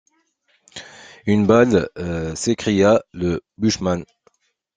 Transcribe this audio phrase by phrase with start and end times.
[1.27, 1.87] Une balle!
[2.35, 4.03] s’écria le bushman.